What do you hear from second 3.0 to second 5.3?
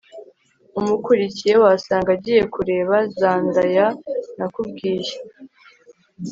zandaya nakubwiye